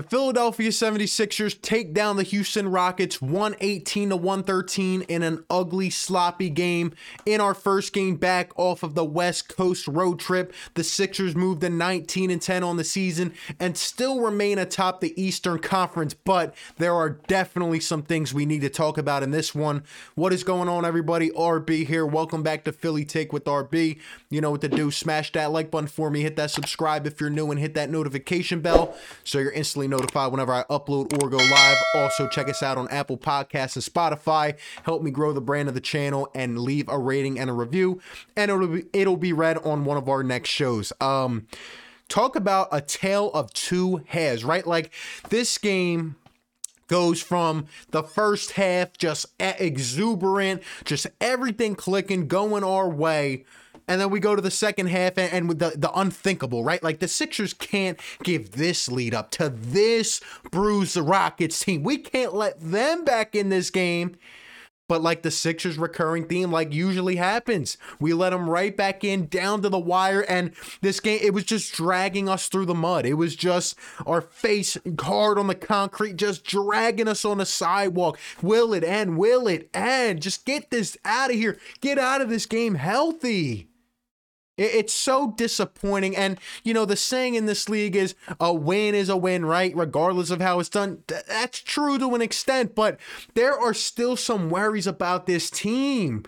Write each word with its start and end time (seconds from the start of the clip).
The 0.00 0.08
Philadelphia 0.08 0.70
76ers 0.70 1.60
take 1.60 1.92
down 1.92 2.16
the 2.16 2.22
Houston 2.22 2.70
Rockets 2.70 3.20
118 3.20 4.08
to 4.08 4.16
113 4.16 5.02
in 5.02 5.22
an 5.22 5.44
ugly, 5.50 5.90
sloppy 5.90 6.48
game. 6.48 6.94
In 7.26 7.42
our 7.42 7.52
first 7.52 7.92
game 7.92 8.16
back 8.16 8.50
off 8.58 8.82
of 8.82 8.94
the 8.94 9.04
West 9.04 9.54
Coast 9.54 9.86
road 9.86 10.18
trip, 10.18 10.54
the 10.72 10.84
Sixers 10.84 11.36
moved 11.36 11.60
to 11.60 11.68
19 11.68 12.30
and 12.30 12.40
10 12.40 12.64
on 12.64 12.78
the 12.78 12.84
season 12.84 13.34
and 13.58 13.76
still 13.76 14.22
remain 14.22 14.58
atop 14.58 15.02
the 15.02 15.12
Eastern 15.22 15.58
Conference. 15.58 16.14
But 16.14 16.54
there 16.78 16.94
are 16.94 17.10
definitely 17.10 17.80
some 17.80 18.00
things 18.00 18.32
we 18.32 18.46
need 18.46 18.62
to 18.62 18.70
talk 18.70 18.96
about 18.96 19.22
in 19.22 19.32
this 19.32 19.54
one. 19.54 19.84
What 20.14 20.32
is 20.32 20.44
going 20.44 20.70
on, 20.70 20.86
everybody? 20.86 21.28
RB 21.28 21.86
here. 21.86 22.06
Welcome 22.06 22.42
back 22.42 22.64
to 22.64 22.72
Philly 22.72 23.04
Take 23.04 23.34
with 23.34 23.44
RB. 23.44 23.98
You 24.30 24.40
know 24.40 24.52
what 24.52 24.62
to 24.62 24.68
do. 24.68 24.90
Smash 24.90 25.30
that 25.32 25.52
like 25.52 25.70
button 25.70 25.88
for 25.88 26.10
me. 26.10 26.22
Hit 26.22 26.36
that 26.36 26.50
subscribe 26.50 27.06
if 27.06 27.20
you're 27.20 27.28
new 27.28 27.50
and 27.50 27.60
hit 27.60 27.74
that 27.74 27.90
notification 27.90 28.62
bell 28.62 28.96
so 29.24 29.38
you're 29.38 29.52
instantly 29.52 29.89
notified 29.90 30.32
whenever 30.32 30.52
I 30.52 30.64
upload 30.70 31.22
or 31.22 31.28
go 31.28 31.36
live. 31.36 31.76
Also, 31.96 32.26
check 32.28 32.48
us 32.48 32.62
out 32.62 32.78
on 32.78 32.88
Apple 32.88 33.18
Podcasts 33.18 33.76
and 33.76 33.84
Spotify. 33.84 34.56
Help 34.84 35.02
me 35.02 35.10
grow 35.10 35.32
the 35.32 35.40
brand 35.40 35.68
of 35.68 35.74
the 35.74 35.80
channel 35.80 36.30
and 36.34 36.58
leave 36.58 36.88
a 36.88 36.98
rating 36.98 37.38
and 37.38 37.50
a 37.50 37.52
review, 37.52 38.00
and 38.36 38.50
it'll 38.50 38.66
be, 38.66 38.84
it'll 38.92 39.16
be 39.16 39.32
read 39.32 39.58
on 39.58 39.84
one 39.84 39.96
of 39.96 40.08
our 40.08 40.22
next 40.22 40.48
shows. 40.48 40.92
Um, 41.00 41.46
talk 42.08 42.36
about 42.36 42.68
a 42.72 42.80
tale 42.80 43.30
of 43.32 43.52
two 43.52 44.02
halves, 44.06 44.44
right? 44.44 44.66
Like 44.66 44.92
this 45.28 45.58
game 45.58 46.16
goes 46.90 47.22
from 47.22 47.66
the 47.90 48.02
first 48.02 48.52
half 48.52 48.98
just 48.98 49.26
exuberant, 49.38 50.62
just 50.84 51.06
everything 51.20 51.76
clicking, 51.76 52.26
going 52.26 52.64
our 52.64 52.88
way. 52.88 53.44
And 53.88 54.00
then 54.00 54.10
we 54.10 54.20
go 54.20 54.36
to 54.36 54.42
the 54.42 54.50
second 54.50 54.86
half 54.86 55.18
and, 55.18 55.32
and 55.32 55.48
with 55.48 55.58
the, 55.58 55.74
the 55.76 55.92
unthinkable, 55.92 56.64
right? 56.64 56.82
Like 56.82 57.00
the 57.00 57.08
Sixers 57.08 57.52
can't 57.52 57.98
give 58.22 58.52
this 58.52 58.88
lead 58.88 59.14
up 59.14 59.30
to 59.32 59.48
this 59.48 60.20
bruise 60.50 60.94
the 60.94 61.02
Rockets 61.02 61.64
team. 61.64 61.82
We 61.82 61.98
can't 61.98 62.34
let 62.34 62.60
them 62.60 63.04
back 63.04 63.34
in 63.34 63.48
this 63.48 63.70
game. 63.70 64.16
But 64.90 65.02
like 65.02 65.22
the 65.22 65.30
Sixers 65.30 65.78
recurring 65.78 66.26
theme, 66.26 66.50
like 66.50 66.74
usually 66.74 67.14
happens, 67.14 67.78
we 68.00 68.12
let 68.12 68.30
them 68.30 68.50
right 68.50 68.76
back 68.76 69.04
in 69.04 69.26
down 69.26 69.62
to 69.62 69.68
the 69.68 69.78
wire. 69.78 70.22
And 70.22 70.50
this 70.80 70.98
game, 70.98 71.20
it 71.22 71.32
was 71.32 71.44
just 71.44 71.72
dragging 71.72 72.28
us 72.28 72.48
through 72.48 72.66
the 72.66 72.74
mud. 72.74 73.06
It 73.06 73.14
was 73.14 73.36
just 73.36 73.78
our 74.04 74.20
face 74.20 74.76
hard 75.00 75.38
on 75.38 75.46
the 75.46 75.54
concrete, 75.54 76.16
just 76.16 76.42
dragging 76.42 77.06
us 77.06 77.24
on 77.24 77.38
the 77.38 77.46
sidewalk. 77.46 78.18
Will 78.42 78.74
it 78.74 78.82
end? 78.82 79.16
Will 79.16 79.46
it 79.46 79.70
end? 79.72 80.22
Just 80.22 80.44
get 80.44 80.70
this 80.70 80.98
out 81.04 81.30
of 81.30 81.36
here. 81.36 81.56
Get 81.80 81.96
out 81.96 82.20
of 82.20 82.28
this 82.28 82.46
game 82.46 82.74
healthy. 82.74 83.69
It's 84.60 84.92
so 84.92 85.32
disappointing. 85.36 86.16
And, 86.16 86.38
you 86.62 86.74
know, 86.74 86.84
the 86.84 86.96
saying 86.96 87.34
in 87.34 87.46
this 87.46 87.68
league 87.68 87.96
is 87.96 88.14
a 88.38 88.52
win 88.52 88.94
is 88.94 89.08
a 89.08 89.16
win, 89.16 89.44
right? 89.46 89.74
Regardless 89.74 90.30
of 90.30 90.40
how 90.40 90.60
it's 90.60 90.68
done. 90.68 91.02
That's 91.06 91.60
true 91.60 91.98
to 91.98 92.14
an 92.14 92.20
extent, 92.20 92.74
but 92.74 92.98
there 93.34 93.58
are 93.58 93.72
still 93.72 94.16
some 94.16 94.50
worries 94.50 94.86
about 94.86 95.26
this 95.26 95.50
team. 95.50 96.24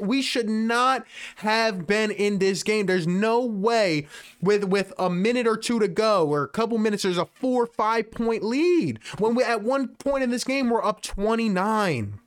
We 0.00 0.20
should 0.20 0.48
not 0.48 1.06
have 1.36 1.86
been 1.86 2.10
in 2.10 2.38
this 2.38 2.62
game. 2.62 2.86
There's 2.86 3.06
no 3.06 3.44
way 3.44 4.06
with 4.42 4.64
with 4.64 4.92
a 4.98 5.08
minute 5.08 5.46
or 5.46 5.56
two 5.56 5.78
to 5.78 5.88
go 5.88 6.28
or 6.28 6.44
a 6.44 6.48
couple 6.48 6.76
minutes, 6.78 7.02
there's 7.02 7.18
a 7.18 7.26
four, 7.26 7.66
five 7.66 8.10
point 8.10 8.42
lead. 8.42 9.00
When 9.18 9.34
we 9.34 9.42
at 9.42 9.62
one 9.62 9.88
point 9.88 10.24
in 10.24 10.30
this 10.30 10.44
game, 10.44 10.68
we're 10.68 10.84
up 10.84 11.00
29 11.00 12.20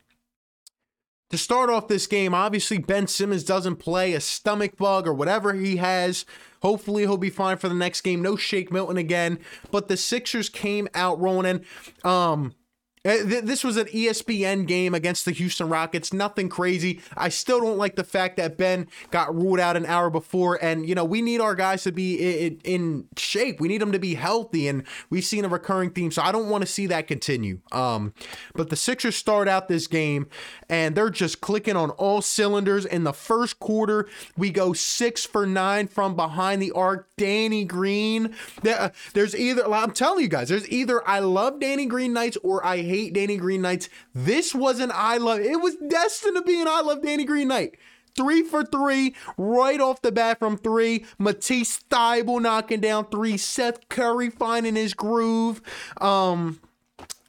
to 1.29 1.37
start 1.37 1.69
off 1.69 1.87
this 1.87 2.07
game, 2.07 2.33
obviously 2.33 2.77
Ben 2.77 3.07
Simmons 3.07 3.43
doesn't 3.43 3.77
play 3.77 4.13
a 4.13 4.19
stomach 4.19 4.77
bug 4.77 5.07
or 5.07 5.13
whatever 5.13 5.53
he 5.53 5.77
has. 5.77 6.25
Hopefully 6.61 7.03
he'll 7.03 7.17
be 7.17 7.29
fine 7.29 7.57
for 7.57 7.69
the 7.69 7.75
next 7.75 8.01
game. 8.01 8.21
No 8.21 8.35
Shake 8.35 8.71
Milton 8.71 8.97
again. 8.97 9.39
But 9.71 9.87
the 9.87 9.97
Sixers 9.97 10.49
came 10.49 10.87
out 10.93 11.19
rolling. 11.19 11.65
Um, 12.03 12.53
uh, 12.53 12.58
this 13.03 13.63
was 13.63 13.77
an 13.77 13.85
ESPN 13.87 14.67
game 14.67 14.93
against 14.93 15.23
the 15.25 15.31
Houston 15.31 15.69
Rockets. 15.69 16.11
Nothing 16.11 16.49
crazy. 16.49 17.01
I 17.15 17.29
still 17.29 17.61
don't 17.61 17.77
like 17.77 17.95
the 17.95 18.03
fact 18.03 18.35
that 18.37 18.57
Ben 18.57 18.87
got 19.09 19.33
ruled 19.33 19.59
out 19.59 19.77
an 19.77 19.85
hour 19.85 20.09
before. 20.09 20.61
And, 20.61 20.87
you 20.87 20.95
know, 20.95 21.05
we 21.05 21.21
need 21.21 21.39
our 21.39 21.55
guys 21.55 21.83
to 21.83 21.91
be 21.93 22.57
in, 22.63 23.05
shape. 23.15 23.61
We 23.61 23.69
need 23.69 23.81
them 23.81 23.93
to 23.93 23.99
be 23.99 24.15
healthy. 24.15 24.67
And 24.67 24.83
we've 25.09 25.23
seen 25.23 25.45
a 25.45 25.47
recurring 25.47 25.91
theme. 25.91 26.11
So 26.11 26.21
I 26.21 26.31
don't 26.31 26.49
want 26.49 26.61
to 26.61 26.67
see 26.67 26.87
that 26.87 27.07
continue. 27.07 27.59
Um, 27.71 28.13
but 28.53 28.69
the 28.69 28.75
Sixers 28.75 29.15
start 29.15 29.47
out 29.47 29.69
this 29.69 29.87
game 29.87 30.27
and 30.67 30.95
they're 30.95 31.09
just 31.09 31.39
clicking 31.39 31.77
on 31.77 31.91
all 31.91 32.21
cylinders. 32.21 32.85
In 32.85 33.05
the 33.05 33.13
first 33.13 33.59
quarter, 33.59 34.09
we 34.35 34.49
go 34.49 34.73
six 34.73 35.25
for 35.25 35.45
nine 35.45 35.87
from 35.87 36.15
behind 36.15 36.61
the 36.61 36.71
arc. 36.71 37.07
Danny 37.19 37.65
Green. 37.65 38.33
Uh, 38.65 38.89
there's 39.13 39.35
either, 39.35 39.65
I'm 39.71 39.91
telling 39.91 40.23
you 40.23 40.29
guys, 40.29 40.49
there's 40.49 40.67
either 40.69 41.07
I 41.07 41.19
love 41.19 41.59
Danny 41.59 41.85
Green 41.85 42.13
nights 42.13 42.37
or 42.43 42.65
I 42.65 42.77
hate 42.89 43.13
Danny 43.13 43.37
Green 43.37 43.61
nights. 43.61 43.87
This 44.13 44.53
was 44.53 44.79
an 44.79 44.91
I 44.93 45.17
love. 45.17 45.39
It 45.39 45.61
was 45.61 45.77
destined 45.87 46.35
to 46.35 46.41
be 46.41 46.59
an 46.61 46.67
I 46.67 46.81
love 46.81 47.01
Danny 47.01 47.23
Green 47.23 47.47
night. 47.47 47.77
Three 48.15 48.43
for 48.43 48.65
three, 48.65 49.15
right 49.37 49.79
off 49.79 50.01
the 50.01 50.11
bat 50.11 50.39
from 50.39 50.57
three. 50.57 51.05
Matisse 51.17 51.79
Thybulle 51.89 52.41
knocking 52.41 52.81
down 52.81 53.05
three. 53.05 53.37
Seth 53.37 53.87
Curry 53.87 54.29
finding 54.29 54.75
his 54.75 54.93
groove. 54.93 55.61
Um, 56.01 56.59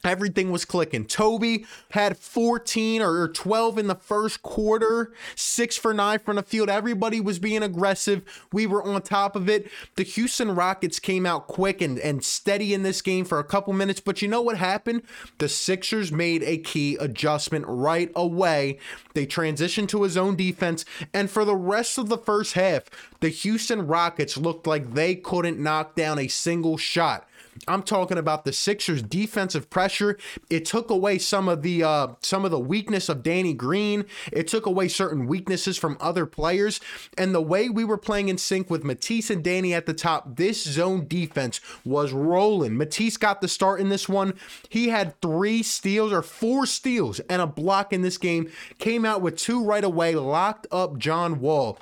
Everything 0.03 0.51
was 0.51 0.65
clicking. 0.65 1.05
Toby 1.05 1.67
had 1.91 2.17
14 2.17 3.03
or 3.03 3.29
12 3.29 3.79
in 3.79 3.87
the 3.87 3.95
first 3.95 4.43
quarter, 4.43 5.13
six 5.35 5.77
for 5.77 5.93
nine 5.93 6.19
from 6.21 6.37
the 6.37 6.43
field. 6.43 6.71
Everybody 6.71 7.21
was 7.21 7.39
being 7.39 7.63
aggressive. 7.63 8.23
We 8.51 8.67
were 8.67 8.83
on 8.83 9.03
top 9.03 9.37
of 9.37 9.49
it. 9.49 9.71
The 9.97 10.03
Houston 10.03 10.55
Rockets 10.55 10.99
came 10.99 11.27
out 11.27 11.49
quick 11.49 11.83
and, 11.83 11.99
and 11.99 12.25
steady 12.25 12.73
in 12.73 12.83
this 12.83 13.03
game 13.03 13.27
for 13.27 13.39
a 13.39 13.45
couple 13.45 13.75
minutes. 13.75 14.01
But 14.01 14.23
you 14.23 14.29
know 14.29 14.41
what 14.41 14.57
happened? 14.57 15.03
The 15.37 15.49
Sixers 15.49 16.11
made 16.11 16.43
a 16.45 16.57
key 16.57 16.97
adjustment 16.97 17.67
right 17.69 18.11
away. 18.17 18.79
They 19.13 19.27
transitioned 19.27 19.89
to 19.89 20.05
a 20.05 20.09
zone 20.09 20.35
defense. 20.35 20.87
And 21.13 21.31
for 21.31 21.45
the 21.45 21.57
rest 21.57 21.99
of 21.99 22.09
the 22.09 22.19
first 22.19 22.55
half, 22.55 22.85
the 23.21 23.29
Houston 23.29 23.87
Rockets 23.87 24.39
looked 24.39 24.67
like 24.67 24.95
they 24.95 25.15
couldn't 25.15 25.59
knock 25.59 25.95
down 25.95 26.19
a 26.19 26.29
single 26.29 26.79
shot. 26.79 27.27
I'm 27.69 27.83
talking 27.83 28.19
about 28.19 28.45
the 28.45 28.53
Sixers 28.53 29.03
defensive 29.03 29.71
pressure. 29.71 30.19
It 30.49 30.65
took 30.65 30.91
away 30.91 31.19
some 31.19 31.49
of 31.49 31.63
the 31.63 31.83
uh, 31.83 32.09
some 32.21 32.45
of 32.45 32.51
the 32.51 32.59
weakness 32.59 33.09
of 33.09 33.23
Danny 33.23 33.55
Green. 33.55 34.05
It 34.33 34.49
took 34.49 34.67
away 34.67 34.89
certain 34.89 35.27
weaknesses 35.27 35.77
from 35.77 35.97
other 36.01 36.27
players. 36.27 36.81
And 37.19 37.35
the 37.35 37.43
way 37.43 37.69
we 37.69 37.85
were 37.85 37.99
playing 37.99 38.29
in 38.29 38.39
sync 38.39 38.71
with 38.71 38.85
Matisse 38.85 39.31
and 39.31 39.45
Danny 39.45 39.75
at 39.75 39.87
the 39.87 39.95
top, 39.95 40.37
this 40.37 40.63
zone 40.65 41.07
defense 41.07 41.61
was 41.85 42.13
rolling. 42.13 42.77
Matisse 42.77 43.17
got 43.17 43.41
the 43.41 43.49
start 43.49 43.81
in 43.81 43.89
this 43.89 44.09
one. 44.09 44.35
He 44.69 44.89
had 44.89 45.21
three 45.21 45.63
steals 45.63 46.13
or 46.13 46.23
four 46.23 46.67
steals 46.67 47.21
and 47.21 47.43
a 47.43 47.47
block 47.47 47.93
in 47.93 48.03
this 48.03 48.19
game. 48.19 48.51
Came 48.79 49.05
out 49.05 49.23
with 49.23 49.37
two 49.37 49.63
right 49.65 49.85
away, 49.85 50.15
locked 50.15 50.67
up 50.71 50.99
John 50.99 51.41
Wall. 51.41 51.79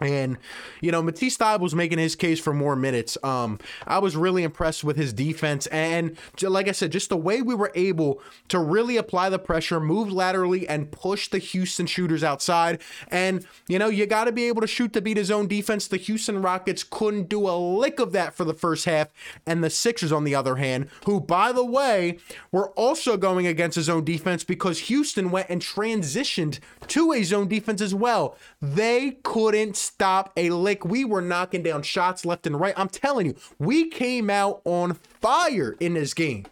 And 0.00 0.38
you 0.80 0.92
know, 0.92 1.02
Matisse 1.02 1.36
Thybulle 1.36 1.60
was 1.60 1.74
making 1.74 1.98
his 1.98 2.14
case 2.14 2.38
for 2.38 2.54
more 2.54 2.76
minutes. 2.76 3.18
Um, 3.24 3.58
I 3.84 3.98
was 3.98 4.16
really 4.16 4.44
impressed 4.44 4.84
with 4.84 4.96
his 4.96 5.12
defense, 5.12 5.66
and 5.68 6.16
like 6.40 6.68
I 6.68 6.72
said, 6.72 6.92
just 6.92 7.08
the 7.08 7.16
way 7.16 7.42
we 7.42 7.56
were 7.56 7.72
able 7.74 8.22
to 8.48 8.60
really 8.60 8.96
apply 8.96 9.28
the 9.28 9.40
pressure, 9.40 9.80
move 9.80 10.12
laterally, 10.12 10.68
and 10.68 10.92
push 10.92 11.26
the 11.26 11.38
Houston 11.38 11.86
shooters 11.86 12.22
outside. 12.22 12.80
And 13.08 13.44
you 13.66 13.78
know, 13.80 13.88
you 13.88 14.06
got 14.06 14.24
to 14.24 14.32
be 14.32 14.44
able 14.44 14.60
to 14.60 14.68
shoot 14.68 14.92
to 14.92 15.00
beat 15.00 15.16
his 15.16 15.32
own 15.32 15.48
defense. 15.48 15.88
The 15.88 15.96
Houston 15.96 16.42
Rockets 16.42 16.84
couldn't 16.84 17.28
do 17.28 17.48
a 17.48 17.58
lick 17.58 17.98
of 17.98 18.12
that 18.12 18.34
for 18.34 18.44
the 18.44 18.54
first 18.54 18.84
half, 18.84 19.08
and 19.46 19.64
the 19.64 19.70
Sixers, 19.70 20.12
on 20.12 20.22
the 20.22 20.34
other 20.34 20.56
hand, 20.56 20.88
who 21.06 21.20
by 21.20 21.50
the 21.50 21.64
way 21.64 22.18
were 22.52 22.70
also 22.70 23.16
going 23.16 23.48
against 23.48 23.74
his 23.74 23.88
own 23.88 24.04
defense 24.04 24.44
because 24.44 24.78
Houston 24.80 25.32
went 25.32 25.48
and 25.50 25.60
transitioned 25.60 26.60
to 26.86 27.12
a 27.12 27.24
zone 27.24 27.48
defense 27.48 27.80
as 27.80 27.96
well. 27.96 28.36
They 28.62 29.18
couldn't 29.24 29.87
stop 29.88 30.32
a 30.36 30.50
lick. 30.50 30.84
We 30.84 31.04
were 31.04 31.20
knocking 31.20 31.62
down 31.62 31.82
shots 31.82 32.24
left 32.24 32.46
and 32.46 32.58
right. 32.60 32.74
I'm 32.76 32.88
telling 32.88 33.26
you, 33.26 33.36
we 33.58 33.88
came 33.88 34.30
out 34.30 34.60
on 34.64 34.94
fire 34.94 35.76
in 35.80 35.94
this 35.94 36.14
game. 36.14 36.46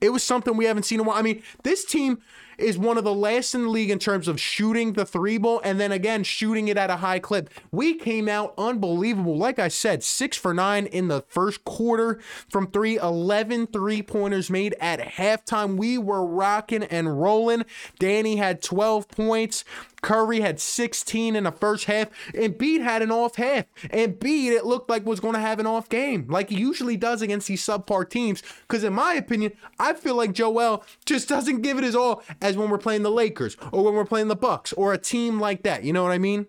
It 0.00 0.10
was 0.10 0.22
something 0.22 0.56
we 0.56 0.64
haven't 0.64 0.82
seen 0.82 1.00
in 1.00 1.06
a 1.06 1.08
while. 1.08 1.18
I 1.18 1.22
mean, 1.22 1.42
this 1.62 1.84
team 1.84 2.20
is 2.62 2.78
one 2.78 2.98
of 2.98 3.04
the 3.04 3.14
last 3.14 3.54
in 3.54 3.62
the 3.62 3.68
league 3.68 3.90
in 3.90 3.98
terms 3.98 4.28
of 4.28 4.40
shooting 4.40 4.92
the 4.92 5.04
three 5.04 5.38
ball 5.38 5.60
and 5.64 5.80
then 5.80 5.92
again 5.92 6.22
shooting 6.22 6.68
it 6.68 6.76
at 6.76 6.90
a 6.90 6.96
high 6.96 7.18
clip. 7.18 7.50
We 7.70 7.94
came 7.94 8.28
out 8.28 8.54
unbelievable. 8.56 9.36
Like 9.36 9.58
I 9.58 9.68
said, 9.68 10.02
six 10.02 10.36
for 10.36 10.54
nine 10.54 10.86
in 10.86 11.08
the 11.08 11.22
first 11.28 11.64
quarter 11.64 12.20
from 12.48 12.68
three, 12.68 12.96
11 12.96 13.68
three 13.68 14.02
pointers 14.02 14.50
made 14.50 14.74
at 14.80 15.00
halftime. 15.00 15.76
We 15.76 15.98
were 15.98 16.24
rocking 16.24 16.84
and 16.84 17.20
rolling. 17.20 17.64
Danny 17.98 18.36
had 18.36 18.62
12 18.62 19.08
points. 19.08 19.64
Curry 20.02 20.40
had 20.40 20.60
16 20.60 21.36
in 21.36 21.44
the 21.44 21.52
first 21.52 21.84
half. 21.84 22.08
And 22.34 22.58
Embiid 22.58 22.82
had 22.82 23.02
an 23.02 23.10
off 23.10 23.36
half. 23.36 23.66
And 23.90 24.18
Embiid, 24.18 24.50
it 24.50 24.66
looked 24.66 24.90
like 24.90 25.06
was 25.06 25.20
going 25.20 25.34
to 25.34 25.40
have 25.40 25.60
an 25.60 25.66
off 25.66 25.88
game, 25.88 26.26
like 26.28 26.50
he 26.50 26.56
usually 26.56 26.96
does 26.96 27.22
against 27.22 27.46
these 27.46 27.64
subpar 27.64 28.08
teams. 28.08 28.42
Because 28.62 28.84
in 28.84 28.92
my 28.92 29.14
opinion, 29.14 29.52
I 29.78 29.94
feel 29.94 30.16
like 30.16 30.32
Joel 30.32 30.84
just 31.06 31.28
doesn't 31.32 31.62
give 31.62 31.78
it 31.78 31.84
his 31.84 31.94
all 31.94 32.22
as 32.40 32.51
as 32.52 32.58
when 32.58 32.70
we're 32.70 32.78
playing 32.78 33.02
the 33.02 33.10
Lakers 33.10 33.56
or 33.72 33.84
when 33.84 33.94
we're 33.94 34.04
playing 34.04 34.28
the 34.28 34.36
Bucks 34.36 34.72
or 34.74 34.92
a 34.92 34.98
team 34.98 35.40
like 35.40 35.62
that. 35.64 35.84
You 35.84 35.92
know 35.92 36.02
what 36.02 36.12
I 36.12 36.18
mean? 36.18 36.46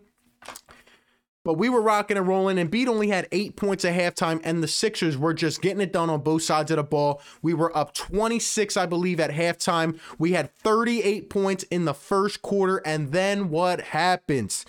But 1.45 1.55
we 1.55 1.67
were 1.67 1.81
rocking 1.81 2.15
and 2.15 2.25
rolling, 2.25 2.57
and 2.57 2.71
Embiid 2.71 2.87
only 2.87 3.09
had 3.09 3.27
eight 3.33 3.57
points 3.57 3.83
at 3.83 3.93
halftime, 3.93 4.39
and 4.45 4.63
the 4.63 4.67
Sixers 4.67 5.17
were 5.17 5.33
just 5.33 5.61
getting 5.61 5.81
it 5.81 5.91
done 5.91 6.09
on 6.09 6.21
both 6.21 6.43
sides 6.43 6.71
of 6.71 6.77
the 6.77 6.83
ball. 6.83 7.21
We 7.41 7.53
were 7.53 7.75
up 7.77 7.93
26, 7.93 8.77
I 8.77 8.85
believe, 8.85 9.19
at 9.19 9.31
halftime. 9.31 9.99
We 10.17 10.31
had 10.31 10.55
38 10.55 11.29
points 11.29 11.63
in 11.63 11.83
the 11.83 11.93
first 11.93 12.41
quarter, 12.41 12.77
and 12.85 13.11
then 13.11 13.49
what 13.49 13.81
happens? 13.81 14.65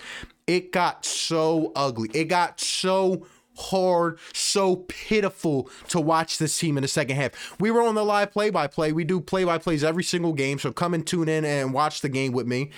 It 0.49 0.73
got 0.73 1.05
so 1.05 1.71
ugly. 1.77 2.11
It 2.13 2.25
got 2.25 2.59
so 2.59 3.25
hard, 3.57 4.19
so 4.33 4.77
pitiful 4.77 5.71
to 5.89 6.01
watch 6.01 6.39
this 6.39 6.59
team 6.59 6.77
in 6.77 6.83
the 6.83 6.89
second 6.89 7.17
half. 7.17 7.61
We 7.61 7.71
were 7.71 7.83
on 7.83 7.95
the 7.95 8.05
live 8.05 8.33
play 8.33 8.51
by 8.51 8.67
play. 8.67 8.93
We 8.93 9.05
do 9.05 9.21
play 9.21 9.45
by 9.45 9.59
plays 9.59 9.85
every 9.85 10.05
single 10.05 10.33
game, 10.33 10.59
so 10.59 10.73
come 10.73 10.95
and 10.95 11.07
tune 11.07 11.29
in 11.29 11.45
and 11.45 11.73
watch 11.73 12.01
the 12.01 12.09
game 12.09 12.33
with 12.33 12.47
me. 12.47 12.71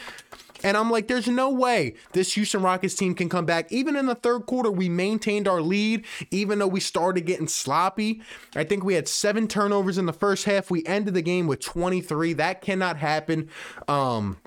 And 0.63 0.77
I'm 0.77 0.91
like, 0.91 1.07
there's 1.09 1.29
no 1.29 1.51
way 1.51 1.95
this 2.13 2.35
Houston 2.35 2.63
Rockets 2.63 2.95
team 2.95 3.15
can 3.15 3.29
come 3.29 3.45
back. 3.45 3.71
Even 3.71 3.97
in 3.97 4.07
the 4.07 4.15
third 4.15 4.47
quarter, 4.47 4.71
we 4.71 4.89
maintained 4.89 5.47
our 5.47 5.61
lead, 5.61 6.05
even 6.31 6.59
though 6.59 6.67
we 6.67 6.81
started 6.81 7.27
getting 7.27 7.49
sloppy. 7.49 8.23
I 8.55 8.65
think 8.65 8.83
we 8.83 8.95
had 8.95 9.07
seven 9.09 9.49
turnovers 9.49 9.99
in 9.99 10.07
the 10.07 10.13
first 10.13 10.45
half. 10.45 10.71
We 10.71 10.85
ended 10.87 11.15
the 11.15 11.23
game 11.23 11.47
with 11.47 11.61
23. 11.61 12.33
That 12.35 12.63
cannot 12.63 12.97
happen. 12.97 13.51
Um, 13.87 14.39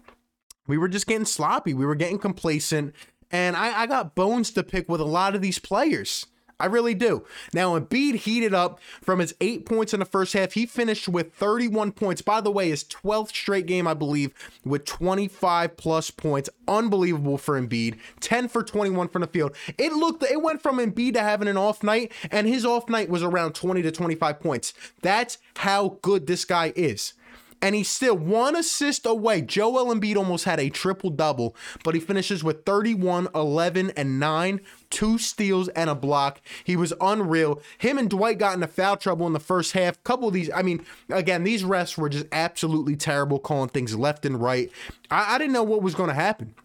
we 0.67 0.77
were 0.77 0.87
just 0.87 1.07
getting 1.07 1.25
sloppy. 1.25 1.73
We 1.73 1.85
were 1.85 1.95
getting 1.95 2.19
complacent. 2.19 2.93
And 3.31 3.55
I, 3.55 3.81
I 3.81 3.85
got 3.87 4.15
bones 4.15 4.51
to 4.51 4.63
pick 4.63 4.89
with 4.89 5.01
a 5.01 5.05
lot 5.05 5.35
of 5.35 5.41
these 5.41 5.59
players. 5.59 6.25
I 6.61 6.65
really 6.65 6.93
do. 6.93 7.23
Now, 7.53 7.79
Embiid 7.79 8.15
heated 8.15 8.53
up 8.53 8.81
from 9.01 9.19
his 9.19 9.33
eight 9.39 9.65
points 9.65 9.93
in 9.93 10.01
the 10.01 10.05
first 10.05 10.33
half. 10.33 10.53
He 10.53 10.65
finished 10.65 11.07
with 11.07 11.33
31 11.33 11.93
points. 11.93 12.21
By 12.21 12.41
the 12.41 12.51
way, 12.51 12.69
his 12.69 12.83
12th 12.83 13.29
straight 13.29 13.65
game, 13.65 13.87
I 13.87 13.93
believe, 13.93 14.33
with 14.65 14.83
25 14.83 15.77
plus 15.77 16.11
points. 16.11 16.49
Unbelievable 16.67 17.37
for 17.37 17.59
Embiid. 17.59 17.97
10 18.19 18.49
for 18.49 18.61
21 18.61 19.07
from 19.07 19.21
the 19.21 19.27
field. 19.27 19.55
It 19.77 19.93
looked, 19.93 20.23
it 20.23 20.41
went 20.41 20.61
from 20.61 20.79
Embiid 20.79 21.13
to 21.13 21.21
having 21.21 21.47
an 21.47 21.55
off 21.55 21.81
night, 21.81 22.11
and 22.29 22.45
his 22.45 22.65
off 22.65 22.89
night 22.89 23.09
was 23.09 23.23
around 23.23 23.55
20 23.55 23.81
to 23.81 23.91
25 23.91 24.41
points. 24.41 24.73
That's 25.01 25.37
how 25.55 25.99
good 26.01 26.27
this 26.27 26.43
guy 26.43 26.73
is 26.75 27.13
and 27.61 27.75
he's 27.75 27.89
still 27.89 28.17
one 28.17 28.55
assist 28.55 29.05
away. 29.05 29.41
Joel 29.41 29.93
Embiid 29.93 30.15
almost 30.15 30.45
had 30.45 30.59
a 30.59 30.69
triple 30.69 31.09
double, 31.09 31.55
but 31.83 31.93
he 31.93 31.99
finishes 31.99 32.43
with 32.43 32.65
31, 32.65 33.27
11, 33.35 33.91
and 33.91 34.19
9, 34.19 34.61
two 34.89 35.17
steals 35.17 35.67
and 35.69 35.89
a 35.89 35.95
block. 35.95 36.41
He 36.63 36.75
was 36.75 36.93
unreal. 37.01 37.61
Him 37.77 37.97
and 37.97 38.09
Dwight 38.09 38.37
got 38.37 38.55
into 38.55 38.67
foul 38.67 38.97
trouble 38.97 39.27
in 39.27 39.33
the 39.33 39.39
first 39.39 39.73
half. 39.73 40.01
Couple 40.03 40.27
of 40.27 40.33
these, 40.33 40.49
I 40.53 40.61
mean, 40.61 40.85
again, 41.09 41.43
these 41.43 41.63
refs 41.63 41.97
were 41.97 42.09
just 42.09 42.27
absolutely 42.31 42.95
terrible, 42.95 43.39
calling 43.39 43.69
things 43.69 43.95
left 43.95 44.25
and 44.25 44.41
right. 44.41 44.71
I, 45.11 45.35
I 45.35 45.37
didn't 45.37 45.53
know 45.53 45.63
what 45.63 45.81
was 45.81 45.95
going 45.95 46.09
to 46.09 46.15
happen. 46.15 46.55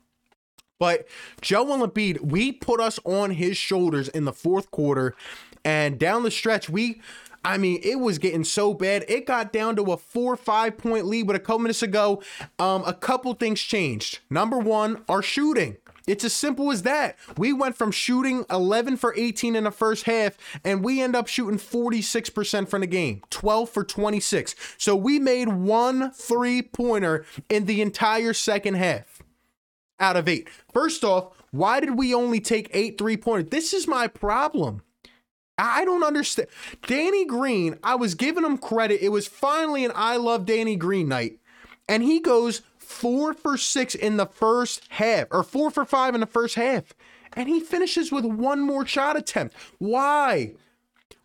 But 0.78 1.06
Joel 1.40 1.86
Embiid, 1.86 2.20
we 2.20 2.52
put 2.52 2.80
us 2.80 2.98
on 3.04 3.30
his 3.30 3.56
shoulders 3.56 4.08
in 4.08 4.24
the 4.24 4.32
fourth 4.32 4.70
quarter, 4.70 5.14
and 5.64 5.98
down 5.98 6.24
the 6.24 6.30
stretch, 6.30 6.68
we 6.68 7.00
I 7.44 7.58
mean, 7.58 7.80
it 7.82 8.00
was 8.00 8.18
getting 8.18 8.44
so 8.44 8.72
bad. 8.72 9.04
It 9.06 9.26
got 9.26 9.52
down 9.52 9.76
to 9.76 9.92
a 9.92 9.96
four 9.96 10.36
five 10.36 10.78
point 10.78 11.06
lead, 11.06 11.26
but 11.26 11.36
a 11.36 11.40
couple 11.40 11.60
minutes 11.60 11.82
ago, 11.82 12.22
um, 12.58 12.82
a 12.86 12.94
couple 12.94 13.34
things 13.34 13.60
changed. 13.60 14.20
Number 14.30 14.58
one, 14.58 15.04
our 15.08 15.22
shooting. 15.22 15.76
It's 16.06 16.24
as 16.24 16.34
simple 16.34 16.70
as 16.70 16.82
that. 16.82 17.16
We 17.38 17.52
went 17.54 17.76
from 17.76 17.90
shooting 17.90 18.44
11 18.50 18.98
for 18.98 19.14
18 19.16 19.56
in 19.56 19.64
the 19.64 19.70
first 19.70 20.04
half, 20.04 20.36
and 20.62 20.84
we 20.84 21.00
end 21.00 21.16
up 21.16 21.28
shooting 21.28 21.58
46% 21.58 22.68
from 22.68 22.82
the 22.82 22.86
game, 22.86 23.22
12 23.30 23.70
for 23.70 23.84
26. 23.84 24.54
So 24.76 24.94
we 24.94 25.18
made 25.18 25.48
one 25.48 26.10
three 26.10 26.60
pointer 26.60 27.24
in 27.48 27.64
the 27.64 27.80
entire 27.80 28.34
second 28.34 28.74
half 28.74 29.22
out 29.98 30.16
of 30.16 30.28
eight. 30.28 30.48
First 30.72 31.04
off, 31.04 31.42
why 31.52 31.80
did 31.80 31.96
we 31.96 32.12
only 32.12 32.40
take 32.40 32.68
eight 32.72 32.98
three 32.98 33.16
pointers? 33.16 33.50
This 33.50 33.72
is 33.72 33.88
my 33.88 34.06
problem. 34.06 34.82
I 35.56 35.84
don't 35.84 36.02
understand. 36.02 36.48
Danny 36.86 37.24
Green, 37.24 37.78
I 37.82 37.94
was 37.94 38.14
giving 38.14 38.44
him 38.44 38.58
credit. 38.58 39.04
It 39.04 39.10
was 39.10 39.28
finally 39.28 39.84
an 39.84 39.92
I 39.94 40.16
love 40.16 40.46
Danny 40.46 40.76
Green 40.76 41.08
night. 41.08 41.38
And 41.88 42.02
he 42.02 42.20
goes 42.20 42.62
four 42.78 43.34
for 43.34 43.56
six 43.56 43.94
in 43.94 44.16
the 44.16 44.26
first 44.26 44.82
half, 44.90 45.28
or 45.30 45.42
four 45.42 45.70
for 45.70 45.84
five 45.84 46.14
in 46.14 46.20
the 46.20 46.26
first 46.26 46.54
half. 46.54 46.94
And 47.34 47.48
he 47.48 47.60
finishes 47.60 48.10
with 48.10 48.24
one 48.24 48.60
more 48.60 48.86
shot 48.86 49.16
attempt. 49.16 49.54
Why? 49.78 50.54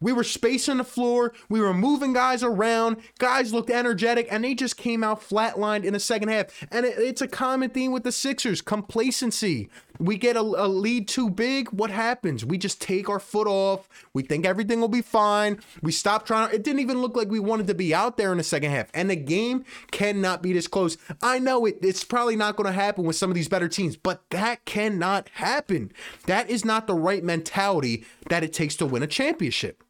We 0.02 0.14
were 0.14 0.24
spacing 0.24 0.78
the 0.78 0.84
floor. 0.84 1.34
We 1.50 1.60
were 1.60 1.74
moving 1.74 2.14
guys 2.14 2.42
around. 2.42 2.98
Guys 3.18 3.54
looked 3.54 3.70
energetic, 3.70 4.28
and 4.32 4.44
they 4.44 4.56
just 4.56 4.78
came 4.78 5.04
out 5.04 5.22
flatlined 5.22 5.84
in 5.84 5.94
the 5.94 6.00
second 6.00 6.30
half. 6.30 6.66
And 6.72 6.86
it, 6.86 6.98
it's 6.98 7.22
a 7.22 7.28
common 7.28 7.70
theme 7.70 7.92
with 7.92 8.04
the 8.04 8.12
Sixers 8.12 8.62
complacency. 8.62 9.70
We 10.00 10.18
get 10.18 10.38
a, 10.38 10.42
a, 10.42 10.68
lead 10.68 11.10
too 11.10 11.30
big. 11.30 11.70
What 11.70 11.92
happens? 11.92 12.46
We 12.46 12.58
just 12.58 12.82
take 12.82 13.10
our 13.10 13.20
foot 13.20 13.48
off. 13.48 13.90
We 14.14 14.24
think 14.24 14.46
everything 14.46 14.80
will 14.80 14.88
be 14.88 15.02
fine. 15.02 15.60
We 15.82 15.92
stop 15.92 16.26
trying. 16.26 16.54
It 16.54 16.64
didn't 16.64 16.80
even 16.80 17.02
look 17.02 17.18
like 17.18 17.30
we 17.30 17.40
wanted 17.40 17.68
to 17.68 17.76
be 17.76 17.94
out 17.94 18.16
there 18.16 18.32
in 18.32 18.38
the 18.38 18.44
second 18.44 18.72
half. 18.72 18.88
And 18.94 19.10
the 19.10 19.18
game 19.18 19.66
cannot 19.92 20.42
be 20.42 20.54
this 20.54 20.68
close. 20.68 20.98
I 21.22 21.40
know 21.40 21.66
it, 21.66 21.80
it's 21.82 22.06
probably 22.06 22.38
not 22.38 22.56
going 22.56 22.68
to 22.68 22.74
happen 22.74 23.04
with 23.04 23.18
some 23.18 23.30
of 23.30 23.36
these 23.36 23.50
better 23.50 23.68
teams, 23.68 23.98
but 23.98 24.24
that 24.30 24.64
cannot 24.64 25.30
happen. 25.34 25.92
That 26.28 26.50
is 26.50 26.64
not 26.64 26.88
the 26.88 26.96
right 26.96 27.24
mentality 27.24 28.06
that 28.30 28.44
it 28.44 28.54
takes 28.54 28.78
to 28.78 28.86
win 28.86 29.04
a 29.04 29.08
championship. 29.08 29.84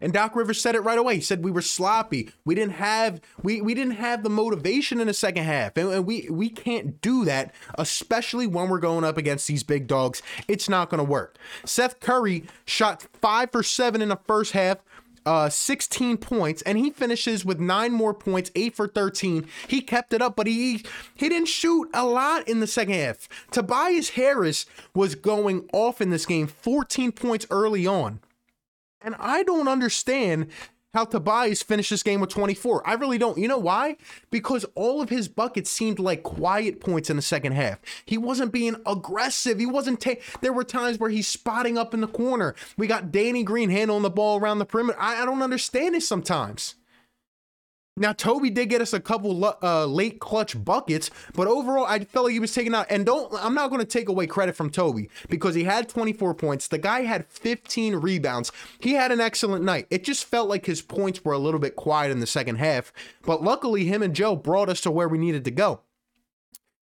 And 0.00 0.12
Doc 0.12 0.36
Rivers 0.36 0.60
said 0.60 0.74
it 0.74 0.80
right 0.80 0.98
away. 0.98 1.16
He 1.16 1.20
said 1.20 1.44
we 1.44 1.50
were 1.50 1.62
sloppy. 1.62 2.30
We 2.44 2.54
didn't 2.54 2.74
have 2.74 3.20
we 3.42 3.60
we 3.60 3.74
didn't 3.74 3.94
have 3.94 4.22
the 4.22 4.30
motivation 4.30 5.00
in 5.00 5.06
the 5.06 5.14
second 5.14 5.44
half. 5.44 5.76
And, 5.76 5.92
and 5.92 6.06
we 6.06 6.28
we 6.30 6.48
can't 6.48 7.00
do 7.00 7.24
that, 7.24 7.54
especially 7.76 8.46
when 8.46 8.68
we're 8.68 8.78
going 8.78 9.04
up 9.04 9.16
against 9.16 9.46
these 9.46 9.62
big 9.62 9.86
dogs. 9.86 10.22
It's 10.46 10.68
not 10.68 10.90
gonna 10.90 11.04
work. 11.04 11.36
Seth 11.64 12.00
Curry 12.00 12.44
shot 12.64 13.06
five 13.20 13.50
for 13.50 13.62
seven 13.62 14.02
in 14.02 14.08
the 14.08 14.18
first 14.26 14.52
half. 14.52 14.78
Uh, 15.26 15.50
16 15.50 16.16
points, 16.16 16.62
and 16.62 16.78
he 16.78 16.88
finishes 16.88 17.44
with 17.44 17.60
nine 17.60 17.92
more 17.92 18.14
points, 18.14 18.50
eight 18.54 18.74
for 18.74 18.88
13. 18.88 19.46
He 19.66 19.82
kept 19.82 20.14
it 20.14 20.22
up, 20.22 20.36
but 20.36 20.46
he 20.46 20.82
he 21.16 21.28
didn't 21.28 21.48
shoot 21.48 21.90
a 21.92 22.06
lot 22.06 22.48
in 22.48 22.60
the 22.60 22.66
second 22.66 22.94
half. 22.94 23.28
Tobias 23.50 24.10
Harris 24.10 24.64
was 24.94 25.14
going 25.14 25.68
off 25.74 26.00
in 26.00 26.08
this 26.08 26.24
game, 26.24 26.46
14 26.46 27.12
points 27.12 27.44
early 27.50 27.86
on. 27.86 28.20
And 29.00 29.14
I 29.18 29.42
don't 29.44 29.68
understand 29.68 30.48
how 30.94 31.04
Tobias 31.04 31.62
finished 31.62 31.90
this 31.90 32.02
game 32.02 32.20
with 32.20 32.30
24. 32.30 32.86
I 32.88 32.94
really 32.94 33.18
don't. 33.18 33.38
You 33.38 33.46
know 33.46 33.58
why? 33.58 33.96
Because 34.30 34.64
all 34.74 35.02
of 35.02 35.10
his 35.10 35.28
buckets 35.28 35.70
seemed 35.70 35.98
like 35.98 36.22
quiet 36.22 36.80
points 36.80 37.10
in 37.10 37.16
the 37.16 37.22
second 37.22 37.52
half. 37.52 37.78
He 38.06 38.16
wasn't 38.16 38.52
being 38.52 38.76
aggressive. 38.86 39.58
He 39.58 39.66
wasn't 39.66 40.00
ta- 40.00 40.14
there 40.40 40.52
were 40.52 40.64
times 40.64 40.98
where 40.98 41.10
he's 41.10 41.28
spotting 41.28 41.76
up 41.76 41.92
in 41.94 42.00
the 42.00 42.08
corner. 42.08 42.54
We 42.76 42.86
got 42.86 43.12
Danny 43.12 43.44
Green 43.44 43.70
handling 43.70 44.02
the 44.02 44.10
ball 44.10 44.40
around 44.40 44.58
the 44.58 44.64
perimeter. 44.64 44.98
I, 45.00 45.22
I 45.22 45.24
don't 45.24 45.42
understand 45.42 45.94
it 45.94 46.02
sometimes. 46.02 46.74
Now, 47.98 48.12
Toby 48.12 48.50
did 48.50 48.68
get 48.68 48.80
us 48.80 48.92
a 48.92 49.00
couple 49.00 49.44
uh, 49.62 49.86
late 49.86 50.20
clutch 50.20 50.62
buckets, 50.64 51.10
but 51.34 51.46
overall, 51.46 51.84
I 51.84 52.00
felt 52.04 52.26
like 52.26 52.32
he 52.32 52.40
was 52.40 52.54
taking 52.54 52.74
out. 52.74 52.86
And 52.90 53.04
don't, 53.04 53.32
I'm 53.34 53.54
not 53.54 53.70
going 53.70 53.80
to 53.80 53.86
take 53.86 54.08
away 54.08 54.26
credit 54.26 54.56
from 54.56 54.70
Toby 54.70 55.10
because 55.28 55.54
he 55.54 55.64
had 55.64 55.88
24 55.88 56.34
points. 56.34 56.68
The 56.68 56.78
guy 56.78 57.02
had 57.02 57.26
15 57.26 57.96
rebounds. 57.96 58.52
He 58.80 58.94
had 58.94 59.12
an 59.12 59.20
excellent 59.20 59.64
night. 59.64 59.86
It 59.90 60.04
just 60.04 60.24
felt 60.24 60.48
like 60.48 60.66
his 60.66 60.80
points 60.80 61.24
were 61.24 61.32
a 61.32 61.38
little 61.38 61.60
bit 61.60 61.76
quiet 61.76 62.12
in 62.12 62.20
the 62.20 62.26
second 62.26 62.56
half, 62.56 62.92
but 63.22 63.42
luckily, 63.42 63.84
him 63.84 64.02
and 64.02 64.14
Joe 64.14 64.36
brought 64.36 64.68
us 64.68 64.80
to 64.82 64.90
where 64.90 65.08
we 65.08 65.18
needed 65.18 65.44
to 65.44 65.50
go. 65.50 65.80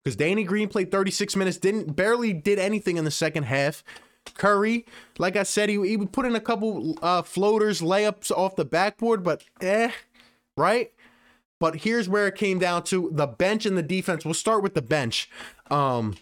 Because 0.03 0.17
Danny 0.17 0.45
Green 0.45 0.69
played 0.69 0.91
36 0.91 1.35
minutes, 1.37 1.57
didn't 1.57 1.97
barely 1.97 2.33
did 2.33 2.59
anything 2.59 2.99
in 2.99 3.05
the 3.05 3.11
second 3.11 3.45
half. 3.45 3.83
Curry, 4.35 4.87
like 5.19 5.37
I 5.37 5.43
said, 5.43 5.69
he, 5.69 5.75
he 5.87 5.97
would 5.97 6.13
put 6.13 6.27
in 6.27 6.35
a 6.35 6.41
couple 6.41 6.99
uh, 7.03 7.23
floaters, 7.23 7.81
layups 7.81 8.31
off 8.31 8.57
the 8.57 8.65
backboard, 8.65 9.23
but 9.23 9.45
eh, 9.61 9.91
right? 10.57 10.93
But 11.61 11.77
here's 11.77 12.09
where 12.09 12.27
it 12.27 12.35
came 12.35 12.59
down 12.59 12.85
to 12.85 13.11
the 13.13 13.27
bench 13.27 13.65
and 13.65 13.77
the 13.79 13.83
defense. 13.83 14.25
We'll 14.25 14.35
start 14.35 14.63
with 14.63 14.75
the 14.75 14.83
bench. 14.83 15.31
Um, 15.71 16.17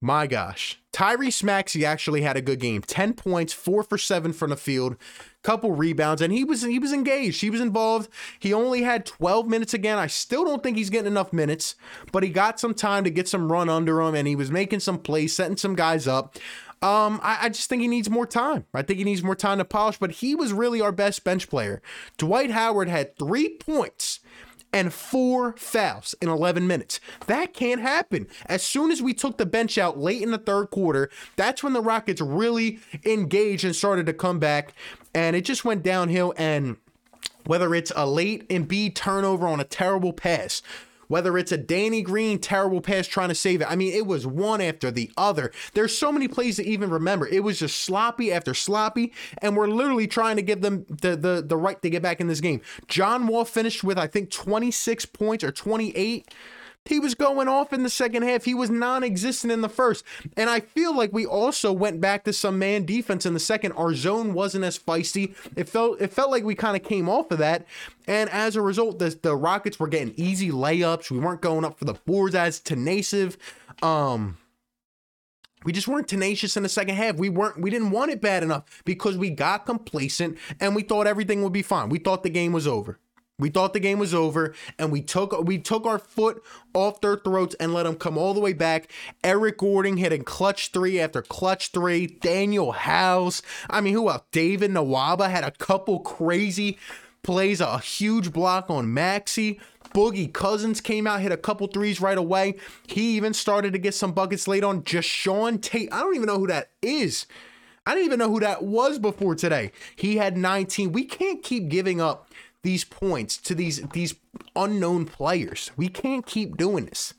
my 0.00 0.26
gosh. 0.26 0.80
Tyrese 0.92 1.44
Maxey 1.44 1.86
actually 1.86 2.22
had 2.22 2.36
a 2.36 2.42
good 2.42 2.58
game. 2.58 2.82
10 2.82 3.14
points, 3.14 3.52
4 3.52 3.84
for 3.84 3.96
7 3.96 4.32
from 4.32 4.50
the 4.50 4.56
field, 4.56 4.96
couple 5.42 5.72
rebounds 5.72 6.20
and 6.20 6.32
he 6.32 6.44
was 6.44 6.62
he 6.62 6.78
was 6.78 6.92
engaged. 6.92 7.40
He 7.40 7.50
was 7.50 7.60
involved. 7.60 8.08
He 8.38 8.52
only 8.52 8.82
had 8.82 9.06
12 9.06 9.46
minutes 9.46 9.74
again. 9.74 9.98
I 9.98 10.08
still 10.08 10.44
don't 10.44 10.62
think 10.62 10.76
he's 10.76 10.90
getting 10.90 11.10
enough 11.10 11.32
minutes, 11.32 11.76
but 12.10 12.22
he 12.22 12.28
got 12.30 12.60
some 12.60 12.74
time 12.74 13.04
to 13.04 13.10
get 13.10 13.28
some 13.28 13.50
run 13.50 13.68
under 13.68 14.00
him 14.00 14.14
and 14.14 14.26
he 14.26 14.36
was 14.36 14.50
making 14.50 14.80
some 14.80 14.98
plays, 14.98 15.34
setting 15.34 15.56
some 15.56 15.76
guys 15.76 16.06
up. 16.08 16.36
Um, 16.82 17.20
I, 17.22 17.38
I, 17.42 17.48
just 17.48 17.68
think 17.68 17.80
he 17.80 17.86
needs 17.86 18.10
more 18.10 18.26
time. 18.26 18.64
I 18.74 18.82
think 18.82 18.98
he 18.98 19.04
needs 19.04 19.22
more 19.22 19.36
time 19.36 19.58
to 19.58 19.64
polish, 19.64 19.98
but 19.98 20.10
he 20.10 20.34
was 20.34 20.52
really 20.52 20.80
our 20.80 20.90
best 20.90 21.22
bench 21.22 21.48
player. 21.48 21.80
Dwight 22.18 22.50
Howard 22.50 22.88
had 22.88 23.16
three 23.16 23.50
points 23.50 24.18
and 24.72 24.92
four 24.92 25.54
fouls 25.56 26.14
in 26.20 26.28
11 26.28 26.66
minutes. 26.66 26.98
That 27.26 27.52
can't 27.52 27.80
happen. 27.80 28.26
As 28.46 28.62
soon 28.62 28.90
as 28.90 29.02
we 29.02 29.14
took 29.14 29.36
the 29.36 29.46
bench 29.46 29.78
out 29.78 29.98
late 29.98 30.22
in 30.22 30.30
the 30.30 30.38
third 30.38 30.70
quarter, 30.70 31.10
that's 31.36 31.62
when 31.62 31.72
the 31.72 31.82
Rockets 31.82 32.20
really 32.20 32.80
engaged 33.04 33.64
and 33.64 33.76
started 33.76 34.06
to 34.06 34.12
come 34.12 34.38
back. 34.38 34.72
And 35.14 35.36
it 35.36 35.44
just 35.44 35.64
went 35.64 35.82
downhill. 35.82 36.32
And 36.36 36.78
whether 37.44 37.74
it's 37.74 37.92
a 37.94 38.06
late 38.06 38.48
Embiid 38.48 38.94
turnover 38.94 39.46
on 39.46 39.60
a 39.60 39.64
terrible 39.64 40.12
pass, 40.12 40.62
Whether 41.12 41.36
it's 41.36 41.52
a 41.52 41.58
Danny 41.58 42.00
Green 42.00 42.38
terrible 42.38 42.80
pass 42.80 43.06
trying 43.06 43.28
to 43.28 43.34
save 43.34 43.60
it. 43.60 43.70
I 43.70 43.76
mean, 43.76 43.92
it 43.92 44.06
was 44.06 44.26
one 44.26 44.62
after 44.62 44.90
the 44.90 45.10
other. 45.18 45.52
There's 45.74 45.94
so 45.94 46.10
many 46.10 46.26
plays 46.26 46.56
to 46.56 46.66
even 46.66 46.88
remember. 46.88 47.26
It 47.28 47.44
was 47.44 47.58
just 47.58 47.82
sloppy 47.82 48.32
after 48.32 48.54
sloppy, 48.54 49.12
and 49.42 49.54
we're 49.54 49.68
literally 49.68 50.06
trying 50.06 50.36
to 50.36 50.42
give 50.42 50.62
them 50.62 50.86
the 50.88 51.14
the, 51.14 51.44
the 51.46 51.56
right 51.58 51.82
to 51.82 51.90
get 51.90 52.00
back 52.00 52.22
in 52.22 52.28
this 52.28 52.40
game. 52.40 52.62
John 52.88 53.26
Wall 53.26 53.44
finished 53.44 53.84
with 53.84 53.98
I 53.98 54.06
think 54.06 54.30
26 54.30 55.04
points 55.04 55.44
or 55.44 55.52
28 55.52 56.32
he 56.84 56.98
was 56.98 57.14
going 57.14 57.48
off 57.48 57.72
in 57.72 57.82
the 57.82 57.90
second 57.90 58.24
half. 58.24 58.44
He 58.44 58.54
was 58.54 58.70
non 58.70 59.04
existent 59.04 59.52
in 59.52 59.60
the 59.60 59.68
first. 59.68 60.04
And 60.36 60.50
I 60.50 60.60
feel 60.60 60.96
like 60.96 61.12
we 61.12 61.24
also 61.24 61.72
went 61.72 62.00
back 62.00 62.24
to 62.24 62.32
some 62.32 62.58
man 62.58 62.84
defense 62.84 63.24
in 63.24 63.34
the 63.34 63.40
second. 63.40 63.72
Our 63.72 63.94
zone 63.94 64.34
wasn't 64.34 64.64
as 64.64 64.78
feisty. 64.78 65.34
It 65.56 65.68
felt 65.68 66.00
it 66.00 66.12
felt 66.12 66.30
like 66.30 66.44
we 66.44 66.54
kind 66.54 66.76
of 66.76 66.82
came 66.82 67.08
off 67.08 67.30
of 67.30 67.38
that. 67.38 67.66
And 68.08 68.28
as 68.30 68.56
a 68.56 68.62
result, 68.62 68.98
the, 68.98 69.16
the 69.22 69.36
Rockets 69.36 69.78
were 69.78 69.88
getting 69.88 70.14
easy 70.16 70.50
layups. 70.50 71.10
We 71.10 71.18
weren't 71.18 71.40
going 71.40 71.64
up 71.64 71.78
for 71.78 71.84
the 71.84 71.94
boards 71.94 72.34
as 72.34 72.58
tenacious. 72.58 73.36
Um, 73.82 74.38
we 75.64 75.72
just 75.72 75.86
weren't 75.86 76.08
tenacious 76.08 76.56
in 76.56 76.64
the 76.64 76.68
second 76.68 76.96
half. 76.96 77.16
We 77.16 77.28
weren't 77.28 77.60
we 77.60 77.70
didn't 77.70 77.92
want 77.92 78.10
it 78.10 78.20
bad 78.20 78.42
enough 78.42 78.82
because 78.84 79.16
we 79.16 79.30
got 79.30 79.66
complacent 79.66 80.38
and 80.58 80.74
we 80.74 80.82
thought 80.82 81.06
everything 81.06 81.42
would 81.42 81.52
be 81.52 81.62
fine. 81.62 81.88
We 81.88 81.98
thought 82.00 82.24
the 82.24 82.30
game 82.30 82.52
was 82.52 82.66
over. 82.66 82.98
We 83.42 83.50
thought 83.50 83.72
the 83.72 83.80
game 83.80 83.98
was 83.98 84.14
over, 84.14 84.54
and 84.78 84.92
we 84.92 85.02
took 85.02 85.38
we 85.44 85.58
took 85.58 85.84
our 85.84 85.98
foot 85.98 86.42
off 86.74 87.00
their 87.00 87.16
throats 87.16 87.56
and 87.58 87.74
let 87.74 87.82
them 87.82 87.96
come 87.96 88.16
all 88.16 88.34
the 88.34 88.40
way 88.40 88.52
back. 88.52 88.88
Eric 89.24 89.58
Gordon 89.58 89.96
hitting 89.96 90.22
clutch 90.22 90.70
three 90.70 91.00
after 91.00 91.22
clutch 91.22 91.72
three. 91.72 92.06
Danuel 92.06 92.72
House. 92.72 93.42
I 93.68 93.80
mean, 93.80 93.94
who 93.94 94.08
else? 94.08 94.22
David 94.30 94.70
Nwaba 94.70 95.28
had 95.28 95.42
a 95.42 95.50
couple 95.50 95.98
crazy 96.00 96.78
plays, 97.24 97.60
a 97.60 97.78
huge 97.78 98.32
block 98.32 98.70
on 98.70 98.94
Maxey. 98.94 99.60
Boogie 99.92 100.32
Cousins 100.32 100.80
came 100.80 101.06
out, 101.06 101.20
hit 101.20 101.32
a 101.32 101.36
couple 101.36 101.66
threes 101.66 102.00
right 102.00 102.16
away. 102.16 102.54
He 102.86 103.16
even 103.16 103.34
started 103.34 103.72
to 103.72 103.78
get 103.78 103.94
some 103.94 104.12
buckets 104.12 104.48
late 104.48 104.64
on 104.64 104.82
Jae'Sean 104.82 105.60
Tate. 105.60 105.92
I 105.92 106.00
don't 106.00 106.14
even 106.14 106.28
know 106.28 106.38
who 106.38 106.46
that 106.46 106.70
is. 106.80 107.26
I 107.86 107.94
didn't 107.94 108.06
even 108.06 108.18
know 108.20 108.30
who 108.30 108.40
that 108.40 108.62
was 108.62 108.98
before 109.00 109.34
today. 109.34 109.72
He 109.96 110.16
had 110.16 110.36
19. 110.36 110.92
We 110.92 111.04
can't 111.04 111.42
keep 111.42 111.68
giving 111.68 112.00
up 112.00 112.28
these 112.62 112.84
points 112.84 113.36
to 113.38 113.54
these 113.54 113.82
these 113.88 114.14
unknown 114.54 115.06
players. 115.06 115.70
We 115.76 115.88
can't 115.88 116.26
keep 116.26 116.56
doing 116.56 116.86
this. 116.86 117.14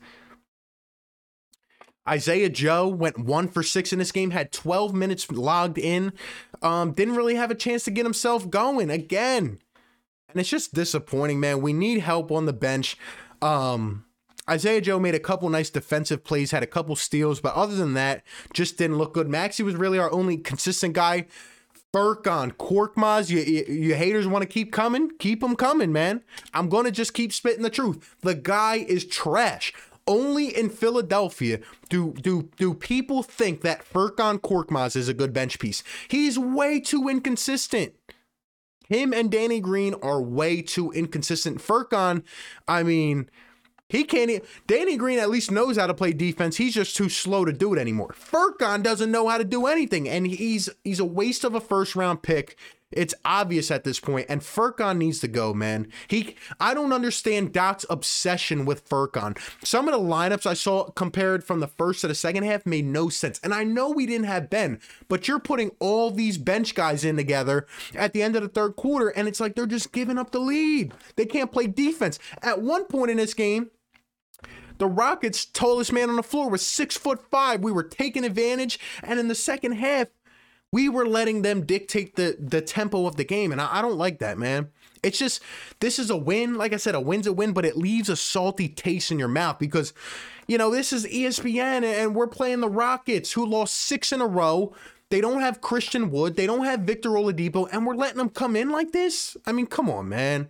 Isaiah 2.06 2.50
Joe 2.50 2.86
went 2.86 3.18
one 3.18 3.48
for 3.48 3.62
six 3.62 3.92
in 3.92 3.98
this 3.98 4.12
game, 4.12 4.30
had 4.30 4.52
12 4.52 4.94
minutes 4.94 5.30
logged 5.30 5.78
in. 5.78 6.12
Um, 6.60 6.92
didn't 6.92 7.16
really 7.16 7.36
have 7.36 7.50
a 7.50 7.54
chance 7.54 7.84
to 7.84 7.90
get 7.90 8.04
himself 8.04 8.50
going 8.50 8.90
again. 8.90 9.58
And 10.28 10.40
it's 10.40 10.50
just 10.50 10.74
disappointing, 10.74 11.40
man. 11.40 11.62
We 11.62 11.72
need 11.72 12.00
help 12.00 12.30
on 12.30 12.44
the 12.44 12.52
bench. 12.52 12.98
Um, 13.40 14.04
Isaiah 14.48 14.82
Joe 14.82 14.98
made 14.98 15.14
a 15.14 15.20
couple 15.20 15.48
nice 15.48 15.70
defensive 15.70 16.24
plays, 16.24 16.50
had 16.50 16.62
a 16.62 16.66
couple 16.66 16.94
steals, 16.96 17.40
but 17.40 17.54
other 17.54 17.74
than 17.74 17.94
that, 17.94 18.22
just 18.52 18.76
didn't 18.76 18.98
look 18.98 19.14
good. 19.14 19.28
Maxey 19.28 19.62
was 19.62 19.74
really 19.74 19.98
our 19.98 20.12
only 20.12 20.36
consistent 20.36 20.92
guy 20.92 21.26
Furkan, 21.94 22.50
Korkmaz, 22.54 23.30
you, 23.30 23.38
you, 23.38 23.64
you 23.72 23.94
haters 23.94 24.26
want 24.26 24.42
to 24.42 24.48
keep 24.48 24.72
coming? 24.72 25.12
Keep 25.18 25.40
them 25.42 25.54
coming, 25.54 25.92
man. 25.92 26.24
I'm 26.52 26.68
going 26.68 26.86
to 26.86 26.90
just 26.90 27.14
keep 27.14 27.32
spitting 27.32 27.62
the 27.62 27.70
truth. 27.70 28.16
The 28.22 28.34
guy 28.34 28.78
is 28.78 29.04
trash. 29.04 29.72
Only 30.04 30.48
in 30.48 30.70
Philadelphia 30.70 31.60
do 31.88 32.12
do 32.12 32.50
do 32.56 32.74
people 32.74 33.22
think 33.22 33.60
that 33.60 33.88
Furkan 33.88 34.38
Korkmaz 34.40 34.96
is 34.96 35.08
a 35.08 35.14
good 35.14 35.32
bench 35.32 35.60
piece. 35.60 35.84
He's 36.08 36.36
way 36.36 36.80
too 36.80 37.08
inconsistent. 37.08 37.94
Him 38.88 39.14
and 39.14 39.30
Danny 39.30 39.60
Green 39.60 39.94
are 40.02 40.20
way 40.20 40.62
too 40.62 40.90
inconsistent. 40.90 41.58
Furkan, 41.58 42.22
I 42.68 42.82
mean, 42.82 43.30
he 43.94 44.04
can't. 44.04 44.42
Danny 44.66 44.96
Green 44.96 45.18
at 45.18 45.30
least 45.30 45.50
knows 45.50 45.76
how 45.76 45.86
to 45.86 45.94
play 45.94 46.12
defense. 46.12 46.56
He's 46.56 46.74
just 46.74 46.96
too 46.96 47.08
slow 47.08 47.44
to 47.44 47.52
do 47.52 47.74
it 47.74 47.78
anymore. 47.78 48.14
Furkan 48.18 48.82
doesn't 48.82 49.10
know 49.10 49.28
how 49.28 49.38
to 49.38 49.44
do 49.44 49.66
anything, 49.66 50.08
and 50.08 50.26
he's 50.26 50.68
he's 50.82 51.00
a 51.00 51.04
waste 51.04 51.44
of 51.44 51.54
a 51.54 51.60
first 51.60 51.94
round 51.94 52.22
pick. 52.22 52.56
It's 52.90 53.14
obvious 53.24 53.70
at 53.70 53.84
this 53.84 53.98
point, 53.98 54.26
and 54.28 54.40
Furkan 54.40 54.98
needs 54.98 55.18
to 55.20 55.28
go, 55.28 55.52
man. 55.52 55.88
He, 56.08 56.36
I 56.60 56.74
don't 56.74 56.92
understand 56.92 57.52
Doc's 57.52 57.84
obsession 57.90 58.64
with 58.64 58.88
Furkan. 58.88 59.36
Some 59.64 59.88
of 59.88 59.92
the 59.94 60.00
lineups 60.00 60.46
I 60.46 60.54
saw 60.54 60.90
compared 60.90 61.44
from 61.44 61.60
the 61.60 61.66
first 61.66 62.02
to 62.02 62.08
the 62.08 62.14
second 62.14 62.44
half 62.44 62.66
made 62.66 62.84
no 62.84 63.08
sense, 63.08 63.40
and 63.42 63.52
I 63.52 63.64
know 63.64 63.90
we 63.90 64.06
didn't 64.06 64.26
have 64.26 64.50
Ben, 64.50 64.80
but 65.08 65.26
you're 65.26 65.40
putting 65.40 65.72
all 65.80 66.10
these 66.10 66.38
bench 66.38 66.74
guys 66.74 67.04
in 67.04 67.16
together 67.16 67.66
at 67.94 68.12
the 68.12 68.22
end 68.22 68.36
of 68.36 68.42
the 68.42 68.48
third 68.48 68.76
quarter, 68.76 69.08
and 69.08 69.26
it's 69.26 69.40
like 69.40 69.54
they're 69.54 69.66
just 69.66 69.92
giving 69.92 70.18
up 70.18 70.30
the 70.30 70.40
lead. 70.40 70.94
They 71.16 71.26
can't 71.26 71.52
play 71.52 71.66
defense. 71.66 72.18
At 72.42 72.62
one 72.62 72.84
point 72.84 73.10
in 73.10 73.16
this 73.16 73.34
game, 73.34 73.70
the 74.78 74.86
Rockets' 74.86 75.44
tallest 75.44 75.92
man 75.92 76.10
on 76.10 76.16
the 76.16 76.22
floor 76.22 76.50
was 76.50 76.66
six 76.66 76.96
foot 76.96 77.22
five. 77.30 77.60
We 77.60 77.72
were 77.72 77.82
taking 77.82 78.24
advantage, 78.24 78.78
and 79.02 79.20
in 79.20 79.28
the 79.28 79.34
second 79.34 79.72
half, 79.72 80.08
we 80.72 80.88
were 80.88 81.06
letting 81.06 81.42
them 81.42 81.64
dictate 81.64 82.16
the 82.16 82.36
the 82.38 82.60
tempo 82.60 83.06
of 83.06 83.16
the 83.16 83.24
game, 83.24 83.52
and 83.52 83.60
I, 83.60 83.78
I 83.78 83.82
don't 83.82 83.98
like 83.98 84.18
that, 84.18 84.38
man. 84.38 84.70
It's 85.04 85.18
just 85.18 85.42
this 85.80 85.98
is 85.98 86.10
a 86.10 86.16
win. 86.16 86.54
Like 86.54 86.72
I 86.72 86.78
said, 86.78 86.94
a 86.94 87.00
win's 87.00 87.26
a 87.26 87.32
win, 87.32 87.52
but 87.52 87.64
it 87.64 87.76
leaves 87.76 88.08
a 88.08 88.16
salty 88.16 88.68
taste 88.68 89.12
in 89.12 89.18
your 89.18 89.28
mouth 89.28 89.58
because, 89.58 89.92
you 90.48 90.58
know, 90.58 90.70
this 90.70 90.92
is 90.92 91.06
ESPN, 91.06 91.84
and 91.84 92.14
we're 92.14 92.26
playing 92.26 92.60
the 92.60 92.68
Rockets, 92.68 93.32
who 93.32 93.46
lost 93.46 93.76
six 93.76 94.12
in 94.12 94.20
a 94.20 94.26
row. 94.26 94.74
They 95.10 95.20
don't 95.20 95.42
have 95.42 95.60
Christian 95.60 96.10
Wood. 96.10 96.34
They 96.34 96.46
don't 96.46 96.64
have 96.64 96.80
Victor 96.80 97.10
Oladipo, 97.10 97.68
and 97.70 97.86
we're 97.86 97.94
letting 97.94 98.18
them 98.18 98.30
come 98.30 98.56
in 98.56 98.70
like 98.70 98.90
this. 98.90 99.36
I 99.46 99.52
mean, 99.52 99.66
come 99.66 99.88
on, 99.88 100.08
man. 100.08 100.48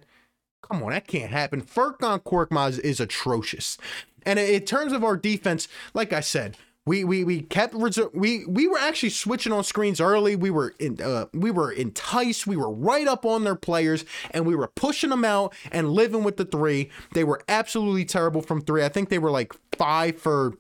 Come 0.63 0.83
on, 0.83 0.93
that 0.93 1.07
can't 1.07 1.31
happen. 1.31 1.61
Furkan 1.61 2.23
Korkmaz 2.23 2.79
is 2.79 2.99
atrocious. 2.99 3.77
And 4.27 4.39
in 4.39 4.63
terms 4.63 4.93
of 4.93 5.05
our 5.05 5.17
defense, 5.17 5.69
like 5.95 6.13
I 6.13 6.21
said, 6.21 6.57
we 6.87 7.03
we 7.03 7.25
we 7.25 7.41
kept 7.41 7.75
we 7.75 8.45
we 8.45 8.69
were 8.69 8.79
actually 8.79 9.11
switching 9.11 9.53
on 9.53 9.65
screens 9.65 10.01
early. 10.01 10.37
We 10.37 10.51
were 10.51 10.75
in 10.79 11.01
uh, 11.01 11.27
we 11.33 11.51
were 11.51 11.73
enticed. 11.73 12.47
We 12.47 12.57
were 12.57 12.71
right 12.71 13.07
up 13.07 13.25
on 13.25 13.45
their 13.45 13.55
players, 13.55 14.05
and 14.33 14.47
we 14.47 14.55
were 14.55 14.69
pushing 14.69 15.11
them 15.11 15.25
out 15.25 15.55
and 15.73 15.91
living 15.91 16.25
with 16.25 16.37
the 16.37 16.45
three. 16.45 16.91
They 17.15 17.25
were 17.25 17.41
absolutely 17.49 18.05
terrible 18.05 18.43
from 18.43 18.61
three. 18.61 18.85
I 18.85 18.91
think 18.91 19.09
they 19.09 19.19
were 19.19 19.31
like 19.31 19.55
five 19.79 20.19
for 20.19 20.55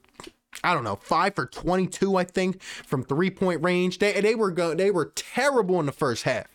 I 0.63 0.73
don't 0.73 0.85
know, 0.85 0.97
five 0.97 1.35
for 1.35 1.47
22, 1.47 2.17
I 2.17 2.25
think, 2.25 2.63
from 2.63 3.03
three 3.03 3.31
point 3.31 3.63
range. 3.63 3.99
They, 3.99 4.21
they 4.21 4.35
were 4.35 4.51
go, 4.51 4.75
they 4.75 4.91
were 4.91 5.13
terrible 5.15 5.81
in 5.81 5.87
the 5.87 5.93
first 5.93 6.23
half 6.23 6.47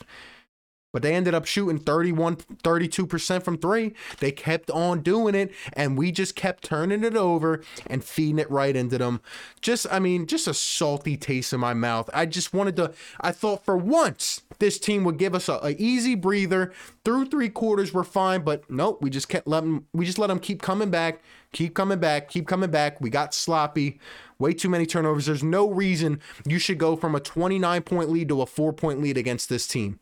but 0.92 1.02
they 1.02 1.14
ended 1.14 1.34
up 1.34 1.46
shooting 1.46 1.78
31 1.78 2.38
32% 2.38 3.44
from 3.44 3.58
3. 3.58 3.94
They 4.20 4.32
kept 4.32 4.70
on 4.72 5.02
doing 5.02 5.36
it 5.36 5.52
and 5.74 5.98
we 5.98 6.12
just 6.12 6.36
kept 6.36 6.64
turning 6.64 7.04
it 7.04 7.16
over 7.16 7.62
and 7.88 8.04
feeding 8.04 8.40
it 8.40 8.50
right 8.50 8.76
into 8.76 8.98
them. 8.98 9.22
Just 9.62 9.86
I 9.92 10.00
mean, 10.00 10.26
just 10.26 10.48
a 10.48 10.54
salty 10.54 11.18
taste 11.18 11.54
in 11.54 11.60
my 11.60 11.74
mouth. 11.74 12.10
I 12.14 12.26
just 12.26 12.54
wanted 12.54 12.76
to 12.78 12.94
I 13.22 13.32
thought 13.32 13.64
for 13.64 13.78
once 13.78 14.42
this 14.60 14.80
team 14.80 15.04
would 15.04 15.18
give 15.18 15.36
us 15.36 15.48
a, 15.48 15.60
a 15.64 15.76
easy 15.78 16.16
breather. 16.16 16.74
Through 17.06 17.28
3 17.28 17.50
quarters 17.50 17.94
we're 17.94 18.04
fine, 18.04 18.42
but 18.42 18.70
nope, 18.70 19.00
we 19.02 19.10
just 19.10 19.30
kept 19.30 19.48
letting 19.48 19.86
we 19.94 20.06
just 20.06 20.20
let 20.20 20.28
them 20.28 20.40
keep 20.40 20.62
coming 20.62 20.90
back, 20.90 21.22
keep 21.54 21.74
coming 21.76 22.00
back, 22.00 22.30
keep 22.30 22.48
coming 22.48 22.72
back. 22.72 23.00
We 23.00 23.10
got 23.10 23.34
sloppy. 23.34 24.00
Way 24.38 24.54
too 24.54 24.70
many 24.70 24.86
turnovers. 24.86 25.26
There's 25.26 25.44
no 25.44 25.70
reason 25.70 26.22
you 26.46 26.60
should 26.60 26.78
go 26.78 26.96
from 26.96 27.14
a 27.14 27.20
29 27.20 27.82
point 27.82 28.10
lead 28.10 28.30
to 28.30 28.42
a 28.42 28.46
4 28.46 28.74
point 28.74 29.02
lead 29.02 29.18
against 29.18 29.50
this 29.50 29.68
team. 29.68 30.00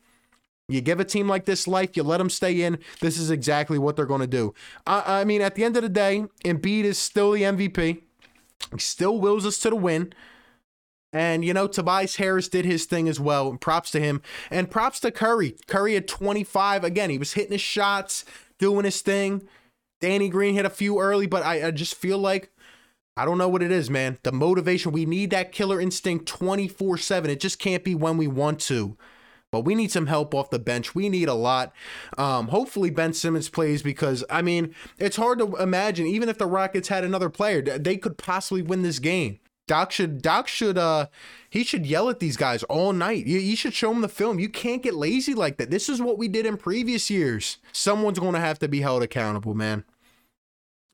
You 0.68 0.82
give 0.82 1.00
a 1.00 1.04
team 1.04 1.28
like 1.28 1.46
this 1.46 1.66
life, 1.66 1.96
you 1.96 2.02
let 2.02 2.18
them 2.18 2.28
stay 2.28 2.62
in. 2.62 2.78
This 3.00 3.18
is 3.18 3.30
exactly 3.30 3.78
what 3.78 3.96
they're 3.96 4.04
going 4.04 4.20
to 4.20 4.26
do. 4.26 4.52
I, 4.86 5.20
I 5.20 5.24
mean, 5.24 5.40
at 5.40 5.54
the 5.54 5.64
end 5.64 5.76
of 5.76 5.82
the 5.82 5.88
day, 5.88 6.26
Embiid 6.44 6.84
is 6.84 6.98
still 6.98 7.32
the 7.32 7.42
MVP. 7.42 8.02
He 8.72 8.78
still 8.78 9.18
wills 9.18 9.46
us 9.46 9.58
to 9.60 9.70
the 9.70 9.76
win. 9.76 10.12
And, 11.10 11.42
you 11.42 11.54
know, 11.54 11.68
Tobias 11.68 12.16
Harris 12.16 12.48
did 12.48 12.66
his 12.66 12.84
thing 12.84 13.08
as 13.08 13.18
well. 13.18 13.56
Props 13.56 13.90
to 13.92 14.00
him. 14.00 14.20
And 14.50 14.70
props 14.70 15.00
to 15.00 15.10
Curry. 15.10 15.56
Curry 15.66 15.96
at 15.96 16.06
25. 16.06 16.84
Again, 16.84 17.08
he 17.08 17.16
was 17.16 17.32
hitting 17.32 17.52
his 17.52 17.62
shots, 17.62 18.26
doing 18.58 18.84
his 18.84 19.00
thing. 19.00 19.48
Danny 20.02 20.28
Green 20.28 20.54
hit 20.54 20.66
a 20.66 20.70
few 20.70 21.00
early, 21.00 21.26
but 21.26 21.42
I, 21.42 21.68
I 21.68 21.70
just 21.70 21.94
feel 21.94 22.18
like 22.18 22.52
I 23.16 23.24
don't 23.24 23.38
know 23.38 23.48
what 23.48 23.62
it 23.62 23.72
is, 23.72 23.88
man. 23.88 24.18
The 24.22 24.32
motivation, 24.32 24.92
we 24.92 25.06
need 25.06 25.30
that 25.30 25.50
killer 25.50 25.80
instinct 25.80 26.26
24 26.26 26.98
7. 26.98 27.30
It 27.30 27.40
just 27.40 27.58
can't 27.58 27.82
be 27.82 27.94
when 27.94 28.18
we 28.18 28.26
want 28.26 28.60
to. 28.60 28.98
But 29.50 29.62
we 29.62 29.74
need 29.74 29.90
some 29.90 30.06
help 30.06 30.34
off 30.34 30.50
the 30.50 30.58
bench. 30.58 30.94
We 30.94 31.08
need 31.08 31.28
a 31.28 31.34
lot. 31.34 31.72
Um, 32.18 32.48
hopefully 32.48 32.90
Ben 32.90 33.14
Simmons 33.14 33.48
plays 33.48 33.82
because 33.82 34.24
I 34.28 34.42
mean 34.42 34.74
it's 34.98 35.16
hard 35.16 35.38
to 35.38 35.56
imagine 35.56 36.06
even 36.06 36.28
if 36.28 36.38
the 36.38 36.46
Rockets 36.46 36.88
had 36.88 37.04
another 37.04 37.30
player, 37.30 37.62
they 37.62 37.96
could 37.96 38.18
possibly 38.18 38.62
win 38.62 38.82
this 38.82 38.98
game. 38.98 39.40
Doc 39.68 39.92
should 39.92 40.20
Doc 40.20 40.48
should 40.48 40.76
uh 40.76 41.06
he 41.48 41.62
should 41.62 41.86
yell 41.86 42.08
at 42.08 42.18
these 42.18 42.36
guys 42.36 42.62
all 42.64 42.92
night. 42.92 43.26
You, 43.26 43.38
you 43.38 43.54
should 43.54 43.74
show 43.74 43.90
them 43.90 44.00
the 44.00 44.08
film. 44.08 44.38
You 44.38 44.48
can't 44.48 44.82
get 44.82 44.94
lazy 44.94 45.34
like 45.34 45.58
that. 45.58 45.70
This 45.70 45.88
is 45.88 46.02
what 46.02 46.18
we 46.18 46.26
did 46.26 46.46
in 46.46 46.56
previous 46.56 47.08
years. 47.10 47.58
Someone's 47.70 48.18
going 48.18 48.34
to 48.34 48.40
have 48.40 48.58
to 48.60 48.68
be 48.68 48.80
held 48.80 49.02
accountable, 49.02 49.54
man. 49.54 49.84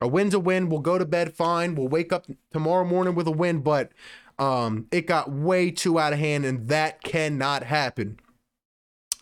A 0.01 0.09
win's 0.09 0.35
a 0.35 0.41
win. 0.41 0.69
We'll 0.69 0.81
go 0.81 0.99
to 0.99 1.07
bed 1.07 1.35
fine. 1.35 1.77
We'll 1.77 1.89
wake 1.89 2.13
up 2.13 2.27
tomorrow 2.53 2.85
morning 2.85 3.15
with 3.15 3.27
a 3.27 3.33
win, 3.33 3.61
but 3.61 3.91
um 4.39 4.87
it 4.91 5.07
got 5.07 5.31
way 5.31 5.71
too 5.71 5.99
out 5.99 6.13
of 6.13 6.19
hand 6.19 6.45
and 6.45 6.69
that 6.69 7.03
cannot 7.03 7.63
happen. 7.63 8.19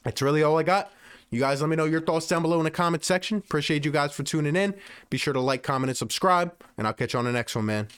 That's 0.02 0.22
really 0.22 0.42
all 0.42 0.58
I 0.58 0.62
got. 0.62 0.92
You 1.30 1.40
guys 1.40 1.62
let 1.62 1.70
me 1.70 1.76
know 1.76 1.86
your 1.86 2.02
thoughts 2.02 2.26
down 2.26 2.42
below 2.42 2.58
in 2.58 2.64
the 2.64 2.70
comment 2.70 3.04
section. 3.04 3.38
Appreciate 3.38 3.86
you 3.86 3.90
guys 3.90 4.12
for 4.12 4.22
tuning 4.22 4.54
in. 4.54 4.74
Be 5.08 5.16
sure 5.16 5.32
to 5.32 5.40
like, 5.40 5.62
comment, 5.62 5.88
and 5.88 5.96
subscribe. 5.96 6.54
And 6.76 6.86
I'll 6.86 6.92
catch 6.92 7.14
you 7.14 7.18
on 7.18 7.24
the 7.24 7.32
next 7.32 7.56
one, 7.56 7.66
man. 7.66 7.88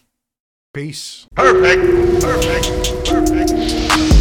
Peace. 0.73 1.27
Perfect. 1.35 1.83
Perfect. 2.23 3.07
Perfect. 3.07 4.14